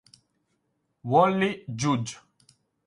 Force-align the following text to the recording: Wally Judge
Wally 1.03 1.61
Judge 1.77 2.17